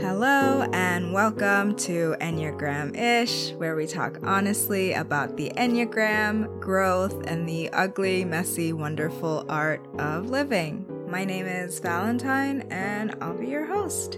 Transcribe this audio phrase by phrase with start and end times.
[0.00, 7.46] Hello, and welcome to Enneagram Ish, where we talk honestly about the Enneagram, growth, and
[7.46, 10.86] the ugly, messy, wonderful art of living.
[11.06, 14.16] My name is Valentine, and I'll be your host.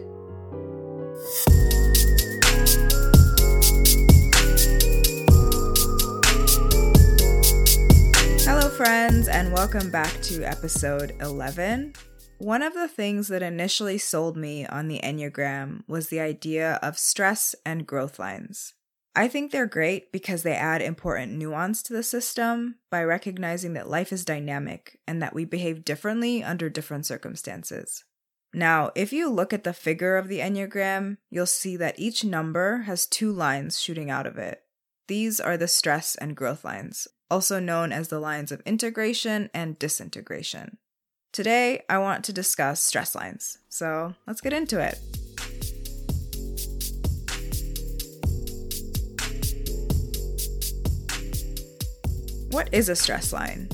[8.84, 11.92] Friends, and welcome back to episode 11.
[12.38, 16.98] One of the things that initially sold me on the Enneagram was the idea of
[16.98, 18.74] stress and growth lines.
[19.14, 23.88] I think they're great because they add important nuance to the system by recognizing that
[23.88, 28.02] life is dynamic and that we behave differently under different circumstances.
[28.52, 32.78] Now, if you look at the figure of the Enneagram, you'll see that each number
[32.78, 34.64] has two lines shooting out of it.
[35.08, 39.76] These are the stress and growth lines, also known as the lines of integration and
[39.76, 40.78] disintegration.
[41.32, 43.58] Today, I want to discuss stress lines.
[43.68, 45.00] So let's get into it.
[52.52, 53.70] What is a stress line?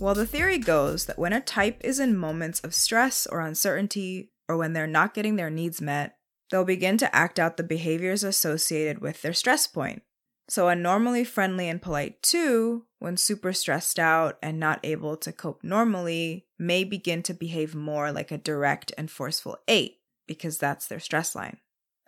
[0.00, 4.32] Well, the theory goes that when a type is in moments of stress or uncertainty,
[4.48, 6.16] or when they're not getting their needs met,
[6.50, 10.02] they'll begin to act out the behaviors associated with their stress point.
[10.48, 15.32] So, a normally friendly and polite two, when super stressed out and not able to
[15.32, 20.86] cope normally, may begin to behave more like a direct and forceful eight because that's
[20.86, 21.58] their stress line.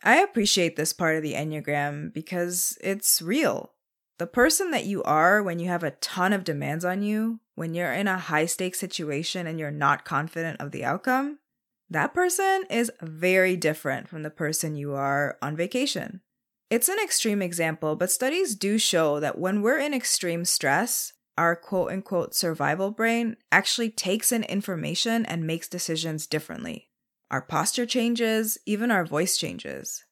[0.03, 3.73] I appreciate this part of the Enneagram because it's real.
[4.19, 7.75] The person that you are when you have a ton of demands on you, when
[7.75, 11.39] you're in a high stakes situation and you're not confident of the outcome,
[11.89, 16.21] that person is very different from the person you are on vacation.
[16.69, 21.55] It's an extreme example, but studies do show that when we're in extreme stress, our
[21.55, 26.89] quote unquote survival brain actually takes in information and makes decisions differently.
[27.31, 30.05] Our posture changes, even our voice changes.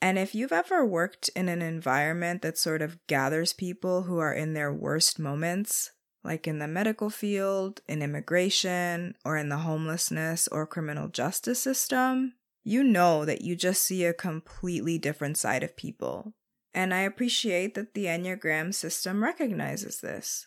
[0.00, 4.32] And if you've ever worked in an environment that sort of gathers people who are
[4.32, 5.90] in their worst moments,
[6.24, 12.34] like in the medical field, in immigration, or in the homelessness or criminal justice system,
[12.68, 16.34] you know that you just see a completely different side of people.
[16.74, 20.46] And I appreciate that the Enneagram system recognizes this.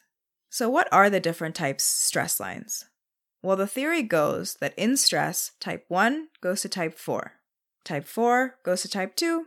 [0.49, 2.85] So, what are the different types stress lines?
[3.41, 7.33] Well, the theory goes that in stress, type 1 goes to type 4,
[7.83, 9.45] type 4 goes to type 2,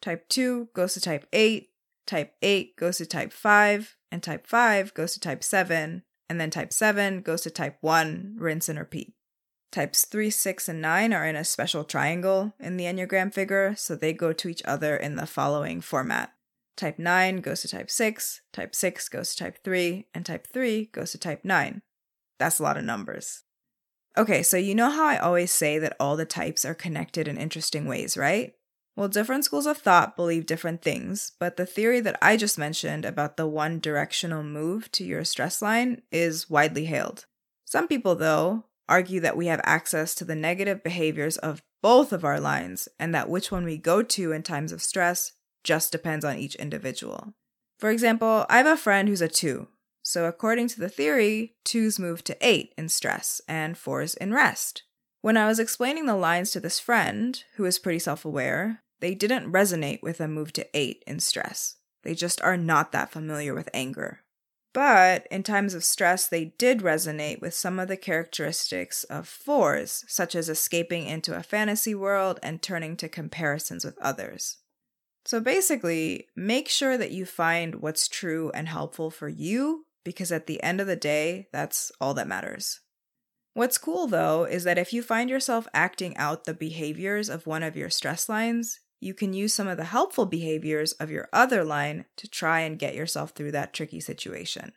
[0.00, 1.68] type 2 goes to type 8,
[2.06, 6.48] type 8 goes to type 5, and type 5 goes to type 7, and then
[6.48, 9.15] type 7 goes to type 1, rinse and repeat.
[9.72, 13.94] Types 3, 6, and 9 are in a special triangle in the Enneagram figure, so
[13.94, 16.32] they go to each other in the following format.
[16.76, 20.86] Type 9 goes to type 6, type 6 goes to type 3, and type 3
[20.92, 21.82] goes to type 9.
[22.38, 23.44] That's a lot of numbers.
[24.16, 27.36] Okay, so you know how I always say that all the types are connected in
[27.36, 28.54] interesting ways, right?
[28.96, 33.04] Well, different schools of thought believe different things, but the theory that I just mentioned
[33.04, 37.26] about the one directional move to your stress line is widely hailed.
[37.66, 42.24] Some people, though, argue that we have access to the negative behaviors of both of
[42.24, 45.32] our lines and that which one we go to in times of stress
[45.64, 47.34] just depends on each individual.
[47.78, 49.68] For example, I have a friend who's a 2.
[50.02, 54.84] So, according to the theory, 2s move to 8 in stress and 4s in rest.
[55.20, 59.14] When I was explaining the lines to this friend, who is pretty self aware, they
[59.14, 61.76] didn't resonate with a move to 8 in stress.
[62.04, 64.20] They just are not that familiar with anger.
[64.76, 70.04] But in times of stress, they did resonate with some of the characteristics of fours,
[70.06, 74.58] such as escaping into a fantasy world and turning to comparisons with others.
[75.24, 80.46] So basically, make sure that you find what's true and helpful for you, because at
[80.46, 82.80] the end of the day, that's all that matters.
[83.54, 87.62] What's cool though is that if you find yourself acting out the behaviors of one
[87.62, 91.64] of your stress lines, you can use some of the helpful behaviors of your other
[91.64, 94.72] line to try and get yourself through that tricky situation.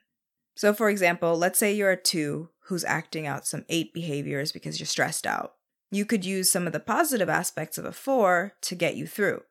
[0.56, 4.80] So, for example, let's say you're a two who's acting out some eight behaviors because
[4.80, 5.54] you're stressed out.
[5.90, 9.42] You could use some of the positive aspects of a four to get you through.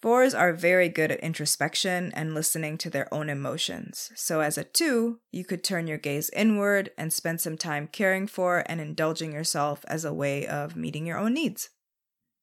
[0.00, 4.10] Fours are very good at introspection and listening to their own emotions.
[4.14, 8.26] So, as a two, you could turn your gaze inward and spend some time caring
[8.26, 11.70] for and indulging yourself as a way of meeting your own needs.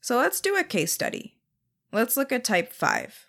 [0.02, 1.37] So, let's do a case study.
[1.98, 3.26] Let's look at type 5.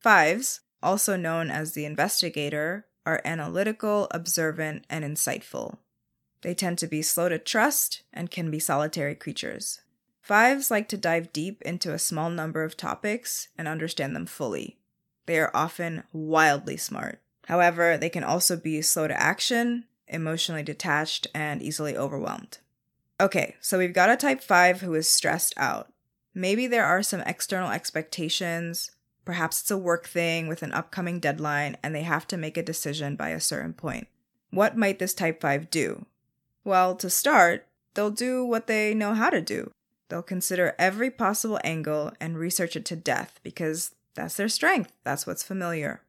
[0.00, 5.76] Fives, also known as the investigator, are analytical, observant, and insightful.
[6.40, 9.82] They tend to be slow to trust and can be solitary creatures.
[10.22, 14.78] Fives like to dive deep into a small number of topics and understand them fully.
[15.26, 17.20] They are often wildly smart.
[17.48, 22.60] However, they can also be slow to action, emotionally detached, and easily overwhelmed.
[23.20, 25.92] Okay, so we've got a type 5 who is stressed out.
[26.38, 28.90] Maybe there are some external expectations.
[29.24, 32.62] Perhaps it's a work thing with an upcoming deadline and they have to make a
[32.62, 34.06] decision by a certain point.
[34.50, 36.04] What might this type 5 do?
[36.62, 39.70] Well, to start, they'll do what they know how to do.
[40.10, 44.92] They'll consider every possible angle and research it to death because that's their strength.
[45.04, 46.02] That's what's familiar.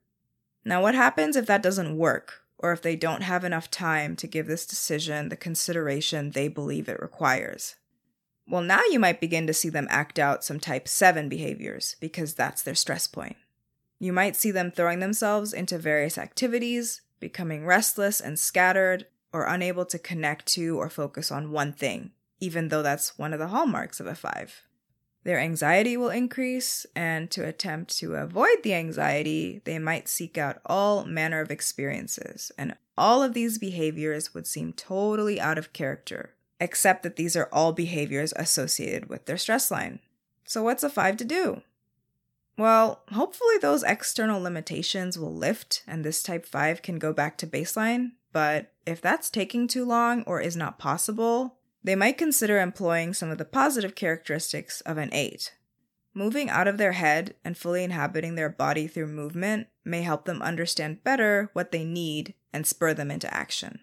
[0.66, 4.28] Now, what happens if that doesn't work, or if they don't have enough time to
[4.28, 7.76] give this decision the consideration they believe it requires?
[8.50, 12.34] Well, now you might begin to see them act out some type 7 behaviors because
[12.34, 13.36] that's their stress point.
[14.00, 19.86] You might see them throwing themselves into various activities, becoming restless and scattered, or unable
[19.86, 24.00] to connect to or focus on one thing, even though that's one of the hallmarks
[24.00, 24.64] of a 5.
[25.24, 30.62] Their anxiety will increase, and to attempt to avoid the anxiety, they might seek out
[30.66, 36.34] all manner of experiences, and all of these behaviors would seem totally out of character,
[36.60, 40.00] except that these are all behaviors associated with their stress line.
[40.46, 41.62] So, what's a 5 to do?
[42.58, 47.48] Well, hopefully, those external limitations will lift and this type 5 can go back to
[47.48, 48.12] baseline.
[48.32, 53.30] But if that's taking too long or is not possible, they might consider employing some
[53.30, 55.54] of the positive characteristics of an 8.
[56.14, 60.42] Moving out of their head and fully inhabiting their body through movement may help them
[60.42, 63.80] understand better what they need and spur them into action.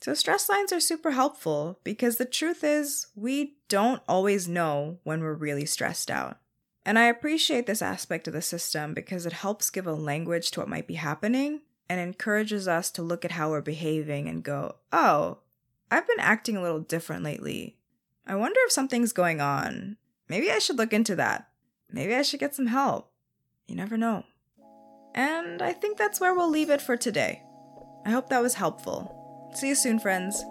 [0.00, 5.20] So, stress lines are super helpful because the truth is, we don't always know when
[5.20, 6.38] we're really stressed out.
[6.86, 10.60] And I appreciate this aspect of the system because it helps give a language to
[10.60, 14.76] what might be happening and encourages us to look at how we're behaving and go,
[14.90, 15.38] oh,
[15.90, 17.76] I've been acting a little different lately.
[18.26, 19.98] I wonder if something's going on.
[20.28, 21.48] Maybe I should look into that.
[21.90, 23.10] Maybe I should get some help.
[23.66, 24.24] You never know.
[25.14, 27.42] And I think that's where we'll leave it for today.
[28.06, 29.19] I hope that was helpful.
[29.52, 30.44] See you soon, friends.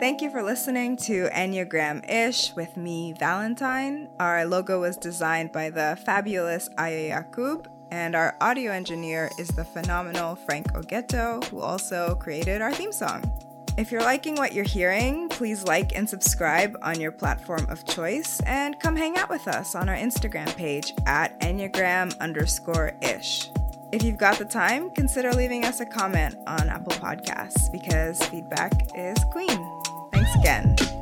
[0.00, 4.08] Thank you for listening to Enneagram Ish with me, Valentine.
[4.18, 9.64] Our logo was designed by the fabulous Aya Yakub, and our audio engineer is the
[9.64, 13.30] phenomenal Frank Ogeto, who also created our theme song.
[13.76, 18.40] If you're liking what you're hearing, please like and subscribe on your platform of choice
[18.46, 23.50] and come hang out with us on our Instagram page at Enneagram underscore ish.
[23.92, 28.72] If you've got the time, consider leaving us a comment on Apple Podcasts because feedback
[28.94, 29.82] is queen.
[30.12, 30.99] Thanks again.